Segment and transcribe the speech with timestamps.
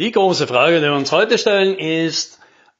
[0.00, 2.38] Die große Frage, die wir uns heute stellen, ist,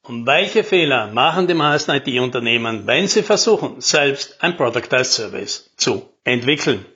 [0.09, 6.87] welche Fehler machen die meisten IT-Unternehmen, wenn sie versuchen, selbst ein Productized Service zu entwickeln?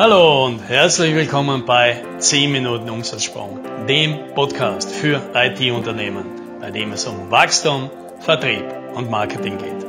[0.00, 7.06] Hallo und herzlich willkommen bei 10 Minuten Umsatzsprung, dem Podcast für IT-Unternehmen, bei dem es
[7.06, 8.64] um Wachstum, Vertrieb
[8.96, 9.86] und Marketing geht.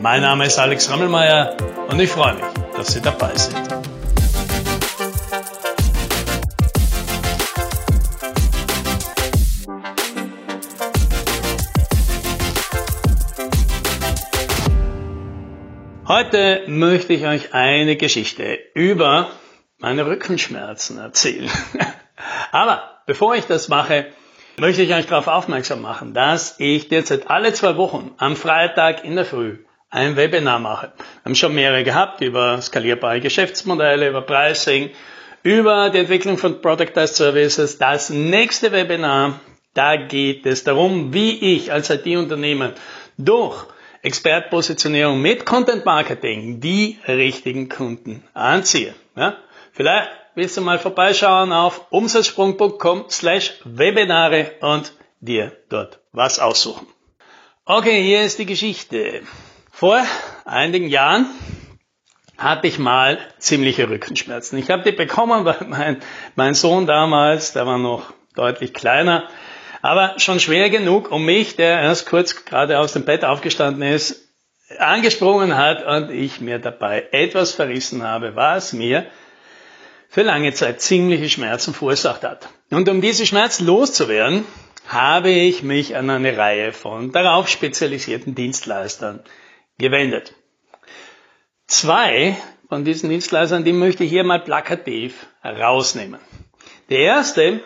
[0.00, 1.56] Mein Name ist Alex Rammelmeier
[1.90, 2.44] und ich freue mich,
[2.76, 4.01] dass Sie dabei sind.
[16.14, 19.30] Heute möchte ich euch eine Geschichte über
[19.78, 21.50] meine Rückenschmerzen erzählen.
[22.52, 24.08] Aber bevor ich das mache,
[24.58, 29.16] möchte ich euch darauf aufmerksam machen, dass ich derzeit alle zwei Wochen am Freitag in
[29.16, 30.92] der Früh ein Webinar mache.
[30.98, 34.90] Wir haben schon mehrere gehabt über skalierbare Geschäftsmodelle, über Pricing,
[35.42, 37.78] über die Entwicklung von Productized Services.
[37.78, 39.40] Das nächste Webinar,
[39.72, 42.74] da geht es darum, wie ich als IT-Unternehmen
[43.16, 43.64] durch
[44.02, 48.94] Expertpositionierung mit Content Marketing die richtigen Kunden anziehe.
[49.16, 49.36] Ja?
[49.72, 56.86] Vielleicht willst du mal vorbeischauen auf umsatzsprung.com slash Webinare und dir dort was aussuchen.
[57.64, 59.22] Okay, hier ist die Geschichte.
[59.70, 60.02] Vor
[60.44, 61.26] einigen Jahren
[62.36, 64.58] hatte ich mal ziemliche Rückenschmerzen.
[64.58, 66.02] Ich habe die bekommen, weil mein,
[66.34, 69.28] mein Sohn damals, der war noch deutlich kleiner,
[69.82, 74.28] aber schon schwer genug, um mich, der erst kurz gerade aus dem Bett aufgestanden ist,
[74.78, 79.06] angesprungen hat und ich mir dabei etwas verrissen habe, was mir
[80.08, 82.48] für lange Zeit ziemliche Schmerzen verursacht hat.
[82.70, 84.44] Und um diese Schmerzen loszuwerden,
[84.86, 89.20] habe ich mich an eine Reihe von darauf spezialisierten Dienstleistern
[89.78, 90.34] gewendet.
[91.66, 92.36] Zwei
[92.68, 96.20] von diesen Dienstleistern, die möchte ich hier mal plakativ herausnehmen.
[96.88, 97.62] Der erste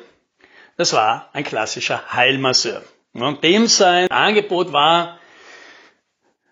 [0.77, 2.83] das war ein klassischer Heilmasseur.
[3.13, 5.19] Und dem sein Angebot war,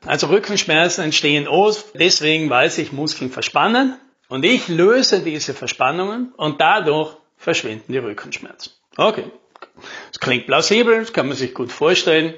[0.06, 3.98] also Rückenschmerzen entstehen aus, deswegen weil sich Muskeln verspannen
[4.28, 8.72] und ich löse diese Verspannungen und dadurch verschwinden die Rückenschmerzen.
[8.96, 9.24] Okay,
[10.10, 12.34] das klingt plausibel, das kann man sich gut vorstellen.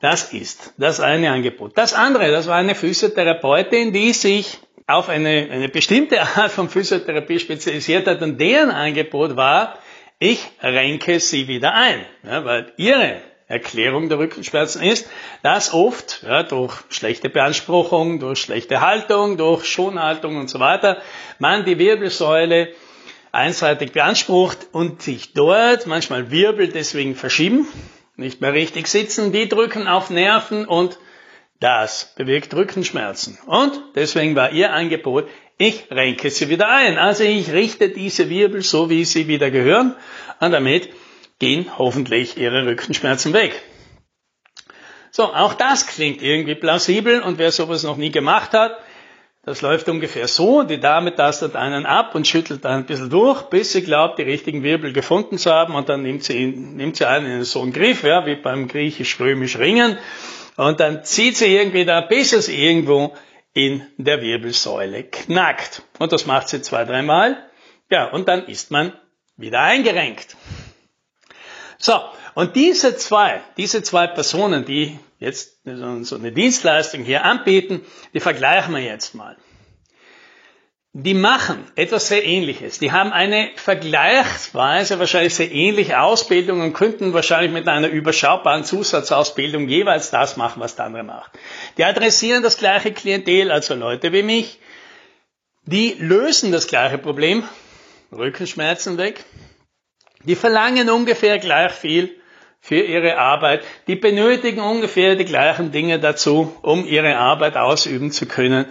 [0.00, 1.76] Das ist das eine Angebot.
[1.76, 7.40] Das andere, das war eine Physiotherapeutin, die sich auf eine, eine bestimmte Art von Physiotherapie
[7.40, 9.78] spezialisiert hat und deren Angebot war,
[10.18, 15.08] ich renke sie wieder ein, ja, weil ihre Erklärung der Rückenschmerzen ist,
[15.42, 21.00] dass oft ja, durch schlechte Beanspruchung, durch schlechte Haltung, durch Schonhaltung und so weiter,
[21.38, 22.72] man die Wirbelsäule
[23.30, 27.68] einseitig beansprucht und sich dort manchmal Wirbel deswegen verschieben,
[28.16, 30.98] nicht mehr richtig sitzen, die drücken auf Nerven und
[31.60, 33.38] das bewirkt Rückenschmerzen.
[33.46, 35.28] Und deswegen war ihr Angebot,
[35.58, 36.98] ich renke sie wieder ein.
[36.98, 39.94] Also ich richte diese Wirbel so, wie sie wieder gehören.
[40.40, 40.90] Und damit
[41.38, 43.62] gehen hoffentlich ihre Rückenschmerzen weg.
[45.10, 48.76] So, auch das klingt irgendwie plausibel und wer sowas noch nie gemacht hat,
[49.46, 50.64] das läuft ungefähr so.
[50.64, 54.24] Die Dame tastet einen ab und schüttelt dann ein bisschen durch, bis sie glaubt, die
[54.24, 57.62] richtigen Wirbel gefunden zu haben und dann nimmt sie, ihn, nimmt sie einen in so
[57.62, 59.96] einen Griff, ja, wie beim griechisch-römisch Ringen
[60.56, 63.14] und dann zieht sie irgendwie da, bis es irgendwo
[63.56, 65.82] in der Wirbelsäule knackt.
[65.98, 67.38] Und das macht sie zwei, dreimal.
[67.88, 68.92] Ja, und dann ist man
[69.38, 70.36] wieder eingerenkt.
[71.78, 71.98] So,
[72.34, 77.80] und diese zwei, diese zwei Personen, die jetzt so eine Dienstleistung hier anbieten,
[78.12, 79.38] die vergleichen wir jetzt mal
[80.98, 82.78] die machen etwas sehr Ähnliches.
[82.78, 89.68] Die haben eine vergleichsweise wahrscheinlich sehr ähnliche Ausbildung und könnten wahrscheinlich mit einer überschaubaren Zusatzausbildung
[89.68, 91.32] jeweils das machen, was der andere macht.
[91.76, 94.58] Die adressieren das gleiche Klientel, also Leute wie mich.
[95.66, 97.44] Die lösen das gleiche Problem,
[98.10, 99.22] Rückenschmerzen weg.
[100.24, 102.16] Die verlangen ungefähr gleich viel
[102.58, 103.64] für ihre Arbeit.
[103.86, 108.64] Die benötigen ungefähr die gleichen Dinge dazu, um ihre Arbeit ausüben zu können.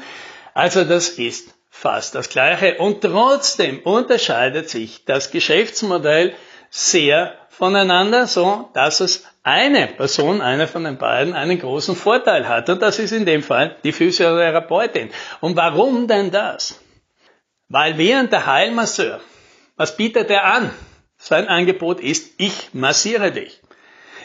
[0.55, 6.33] Also das ist fast das gleiche und trotzdem unterscheidet sich das Geschäftsmodell
[6.69, 12.69] sehr voneinander, so dass es eine Person, eine von den beiden, einen großen Vorteil hat.
[12.69, 15.09] Und das ist in dem Fall die Physiotherapeutin.
[15.41, 16.79] Und warum denn das?
[17.67, 19.19] Weil während der Heilmasseur,
[19.75, 20.71] was bietet er an?
[21.17, 23.61] Sein Angebot ist, ich massiere dich.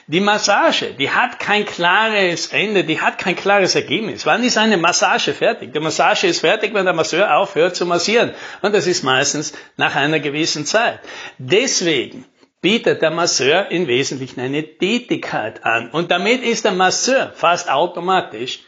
[0.07, 4.27] Die Massage, die hat kein klares Ende, die hat kein klares Ergebnis.
[4.27, 5.73] Wann ist eine Massage fertig?
[5.73, 8.33] Die Massage ist fertig, wenn der Masseur aufhört zu massieren.
[8.63, 11.01] Und das ist meistens nach einer gewissen Zeit.
[11.39, 12.27] Deswegen
[12.61, 15.91] bietet der Masseur im Wesentlichen eine Tätigkeit an.
[15.91, 18.61] Und damit ist der Masseur fast automatisch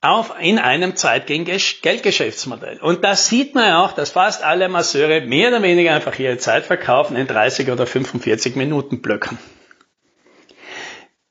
[0.00, 2.78] auf, in einem zeitgegen Geldgeschäftsmodell.
[2.80, 6.38] Und da sieht man ja auch, dass fast alle Masseure mehr oder weniger einfach ihre
[6.38, 9.38] Zeit verkaufen in 30 oder 45 Minuten Blöcken.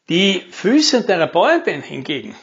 [0.09, 2.35] Die Physiotherapeutin hingegen,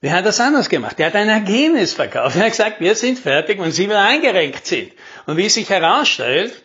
[0.00, 0.98] die hat das anders gemacht.
[0.98, 2.36] Die hat ein Ergebnis verkauft.
[2.36, 4.92] Die hat gesagt, wir sind fertig, wenn Sie wieder eingerenkt sind.
[5.26, 6.62] Und wie sich herausstellt,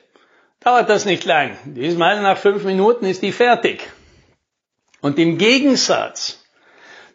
[0.60, 1.58] dauert das nicht lang.
[1.66, 3.90] Diesmal nach fünf Minuten ist die fertig.
[5.02, 6.44] Und im Gegensatz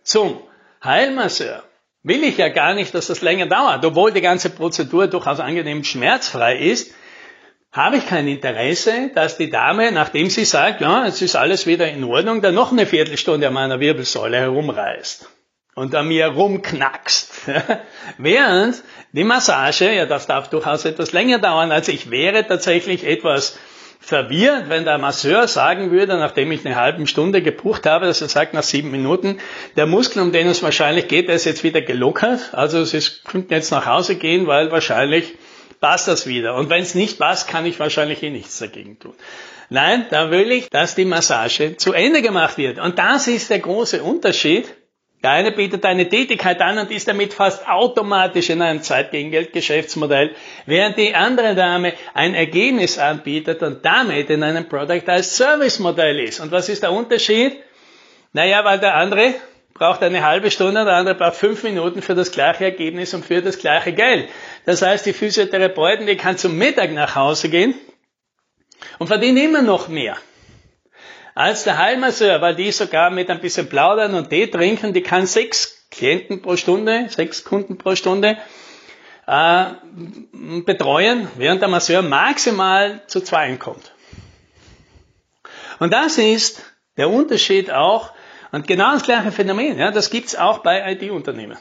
[0.03, 0.41] zum
[0.83, 1.63] Heilmasseur
[2.03, 3.85] will ich ja gar nicht, dass das länger dauert.
[3.85, 6.93] Obwohl die ganze Prozedur durchaus angenehm schmerzfrei ist,
[7.73, 11.89] habe ich kein Interesse, dass die Dame, nachdem sie sagt, ja, es ist alles wieder
[11.91, 15.29] in Ordnung, dann noch eine Viertelstunde an meiner Wirbelsäule herumreißt
[15.75, 17.33] und an mir rumknackst.
[18.19, 18.83] Während
[19.13, 23.59] die Massage, ja, das darf durchaus etwas länger dauern, als ich wäre tatsächlich etwas
[24.01, 28.29] verwirrt, wenn der Masseur sagen würde, nachdem ich eine halbe Stunde gebucht habe, dass er
[28.29, 29.39] sagt, nach sieben Minuten,
[29.77, 32.51] der Muskel, um den es wahrscheinlich geht, der ist jetzt wieder gelockert.
[32.53, 35.35] Also Sie könnten jetzt nach Hause gehen, weil wahrscheinlich
[35.81, 36.55] passt das wieder.
[36.55, 39.15] Und wenn es nicht passt, kann ich wahrscheinlich eh nichts dagegen tun.
[39.71, 42.79] Nein, da will ich, dass die Massage zu Ende gemacht wird.
[42.79, 44.75] Und das ist der große Unterschied
[45.23, 50.31] der eine bietet eine Tätigkeit an und ist damit fast automatisch in einem Zeitgegengeldgeschäftsmodell,
[50.67, 56.21] während die andere Dame ein Ergebnis anbietet und damit in einem Product as Service Modell
[56.21, 56.39] ist.
[56.39, 57.57] Und was ist der Unterschied?
[58.33, 59.35] Naja, weil der andere
[59.79, 63.41] braucht eine halbe Stunde, der andere braucht fünf Minuten für das gleiche Ergebnis und für
[63.43, 64.29] das gleiche Geld.
[64.67, 67.75] Das heißt, die Physiotherapeuten, die kann zum Mittag nach Hause gehen
[68.99, 70.17] und verdienen immer noch mehr
[71.39, 75.25] als der Heilmasseur, weil die sogar mit ein bisschen Plaudern und Tee trinken, die kann
[75.25, 78.37] sechs Klienten pro Stunde, sechs Kunden pro Stunde
[79.29, 79.67] äh,
[80.65, 83.93] betreuen, während der Masseur maximal zu zweien kommt.
[85.79, 86.61] Und das ist
[86.97, 88.11] der Unterschied auch,
[88.53, 91.59] und genau das gleiche Phänomen, ja, das gibt's auch bei IT-Unternehmen.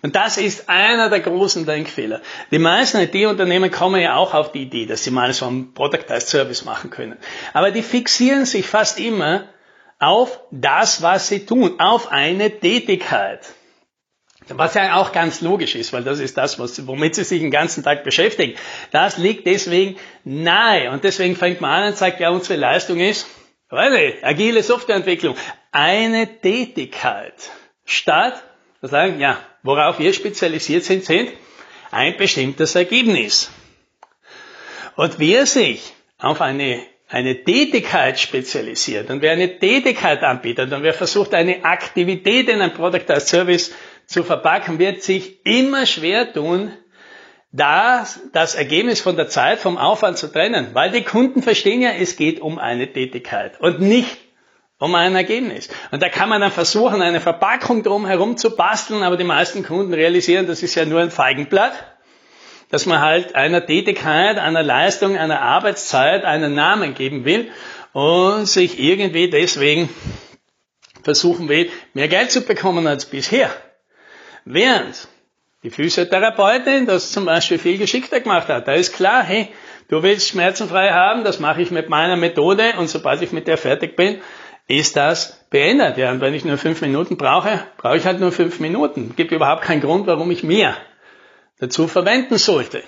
[0.00, 2.20] Und das ist einer der großen Denkfehler.
[2.50, 6.10] Die meisten IT-Unternehmen kommen ja auch auf die Idee, dass sie mal so einen Product
[6.10, 7.18] as Service machen können.
[7.52, 9.48] Aber die fixieren sich fast immer
[9.98, 13.40] auf das, was sie tun, auf eine Tätigkeit.
[14.48, 17.84] Was ja auch ganz logisch ist, weil das ist das, womit sie sich den ganzen
[17.84, 18.58] Tag beschäftigen.
[18.90, 20.90] Das liegt deswegen nahe.
[20.90, 23.26] Und deswegen fängt man an und sagt, ja, unsere Leistung ist,
[23.70, 25.36] Leute, agile Softwareentwicklung,
[25.72, 27.34] eine Tätigkeit
[27.84, 28.42] statt
[28.80, 31.30] zu sagen, ja, worauf wir spezialisiert sind, sind
[31.90, 33.50] ein bestimmtes Ergebnis.
[34.96, 40.94] Und wer sich auf eine, eine Tätigkeit spezialisiert und wer eine Tätigkeit anbietet und wer
[40.94, 43.74] versucht, eine Aktivität in ein Product as Service
[44.06, 46.72] zu verpacken, wird sich immer schwer tun,
[47.52, 51.90] das, das Ergebnis von der Zeit vom Aufwand zu trennen, weil die Kunden verstehen ja,
[51.90, 54.18] es geht um eine Tätigkeit und nicht
[54.82, 55.68] um ein Ergebnis.
[55.92, 59.62] Und da kann man dann versuchen, eine Verpackung drum herum zu basteln, aber die meisten
[59.62, 61.72] Kunden realisieren, das ist ja nur ein Feigenblatt,
[62.68, 67.52] dass man halt einer Tätigkeit, einer Leistung, einer Arbeitszeit einen Namen geben will
[67.92, 69.88] und sich irgendwie deswegen
[71.04, 73.50] versuchen will, mehr Geld zu bekommen als bisher.
[74.44, 75.06] Während
[75.62, 78.66] die Physiotherapeutin das zum Beispiel viel geschickter gemacht hat.
[78.66, 79.48] Da ist klar, hey,
[79.86, 83.58] du willst schmerzenfrei haben, das mache ich mit meiner Methode und sobald ich mit der
[83.58, 84.20] fertig bin,
[84.68, 85.98] ist das beendet.
[85.98, 89.08] Ja, und wenn ich nur fünf Minuten brauche, brauche ich halt nur fünf Minuten.
[89.10, 90.76] Es gibt überhaupt keinen Grund, warum ich mehr
[91.58, 92.82] dazu verwenden sollte.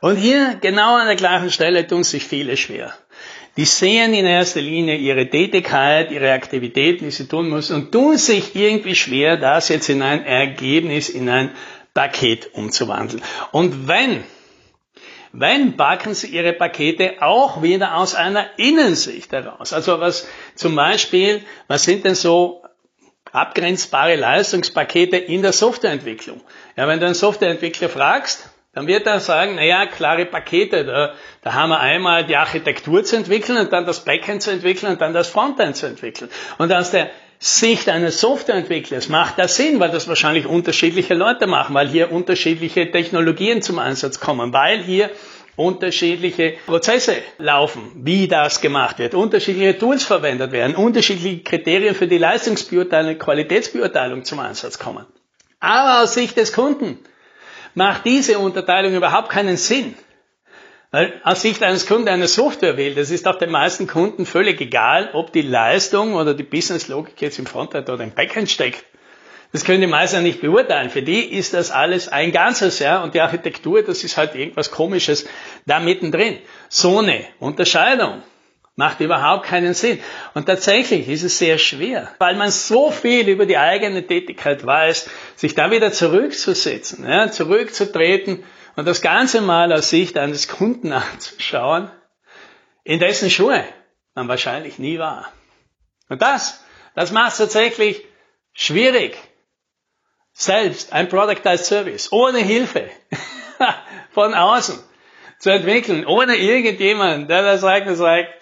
[0.00, 2.92] Und hier genau an der gleichen Stelle tun sich viele schwer.
[3.56, 8.16] Die sehen in erster Linie ihre Tätigkeit, ihre Aktivitäten, die sie tun müssen und tun
[8.16, 11.50] sich irgendwie schwer, das jetzt in ein Ergebnis, in ein
[11.94, 13.22] Paket umzuwandeln.
[13.52, 14.24] Und wenn
[15.32, 19.72] wenn backen Sie Ihre Pakete auch wieder aus einer Innensicht heraus.
[19.72, 22.62] Also was zum Beispiel, was sind denn so
[23.32, 26.42] abgrenzbare Leistungspakete in der Softwareentwicklung?
[26.76, 31.52] Ja, wenn du einen Softwareentwickler fragst, dann wird er sagen, naja, klare Pakete, da, da
[31.52, 35.12] haben wir einmal die Architektur zu entwickeln und dann das Backend zu entwickeln und dann
[35.12, 36.30] das Frontend zu entwickeln.
[36.56, 37.10] Und aus der
[37.44, 42.88] Sicht eines Softwareentwicklers macht das Sinn, weil das wahrscheinlich unterschiedliche Leute machen, weil hier unterschiedliche
[42.88, 45.10] Technologien zum Einsatz kommen, weil hier
[45.56, 52.18] unterschiedliche Prozesse laufen, wie das gemacht wird, unterschiedliche Tools verwendet werden, unterschiedliche Kriterien für die
[52.18, 55.04] Leistungsbeurteilung, Qualitätsbeurteilung zum Einsatz kommen.
[55.58, 57.00] Aber aus Sicht des Kunden
[57.74, 59.96] macht diese Unterteilung überhaupt keinen Sinn.
[60.92, 64.60] Weil aus Sicht eines Kunden eine Software wählt, das ist auch den meisten Kunden völlig
[64.60, 68.84] egal, ob die Leistung oder die Businesslogik jetzt im Frontend oder im Backend steckt.
[69.52, 70.90] Das können die meisten nicht beurteilen.
[70.90, 73.02] Für die ist das alles ein Ganzes, ja.
[73.02, 75.26] Und die Architektur, das ist halt irgendwas Komisches
[75.66, 76.38] da mittendrin.
[76.68, 78.22] So eine Unterscheidung
[78.74, 79.98] Macht überhaupt keinen Sinn.
[80.32, 85.10] Und tatsächlich ist es sehr schwer, weil man so viel über die eigene Tätigkeit weiß,
[85.36, 88.44] sich da wieder zurückzusetzen, ja, zurückzutreten
[88.76, 91.90] und das Ganze mal aus Sicht eines Kunden anzuschauen,
[92.84, 93.64] in dessen Schuhe
[94.14, 95.32] man wahrscheinlich nie war.
[96.08, 96.62] Und das,
[96.94, 98.04] das macht es tatsächlich
[98.52, 99.16] schwierig,
[100.34, 102.90] selbst ein Product as Service ohne Hilfe
[104.12, 104.78] von außen
[105.38, 108.34] zu entwickeln, ohne irgendjemand, der das sagt, das sagt,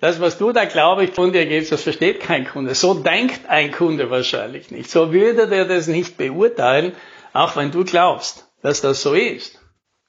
[0.00, 2.74] das, was du da, glaube ich, von dir gibst, das versteht kein Kunde.
[2.74, 4.90] So denkt ein Kunde wahrscheinlich nicht.
[4.90, 6.94] So würde der das nicht beurteilen,
[7.32, 9.58] auch wenn du glaubst, dass das so ist.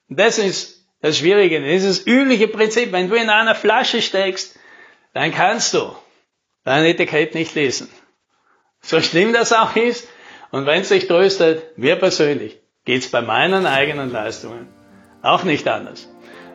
[0.09, 1.61] Das ist das Schwierige.
[1.61, 2.91] Das ist das übliche Prinzip.
[2.91, 4.57] Wenn du in einer Flasche steckst,
[5.13, 5.95] dann kannst du
[6.63, 7.89] dein Etikett nicht lesen.
[8.81, 10.07] So schlimm das auch ist.
[10.51, 14.67] Und wenn es dich tröstet, mir persönlich, geht's bei meinen eigenen Leistungen
[15.21, 16.07] auch nicht anders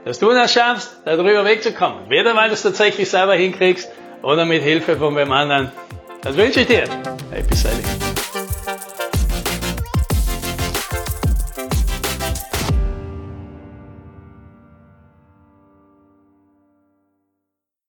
[0.04, 2.10] dass du das schaffst, darüber wegzukommen.
[2.10, 3.90] Weder weil du es tatsächlich selber hinkriegst
[4.22, 5.72] oder mit Hilfe von wem anderen.
[6.22, 6.84] Das wünsche ich dir.
[7.30, 8.13] Happy Sailing.